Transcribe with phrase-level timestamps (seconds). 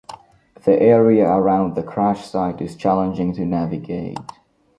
[0.65, 4.17] The area around the crash site is challenging to navigate.